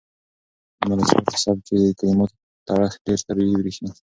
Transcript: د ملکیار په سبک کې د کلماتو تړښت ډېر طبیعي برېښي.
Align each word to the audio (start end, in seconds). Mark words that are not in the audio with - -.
د 0.87 0.89
ملکیار 0.91 1.21
په 1.27 1.33
سبک 1.43 1.61
کې 1.67 1.75
د 1.81 1.85
کلماتو 1.99 2.35
تړښت 2.67 2.99
ډېر 3.05 3.19
طبیعي 3.27 3.55
برېښي. 3.59 3.87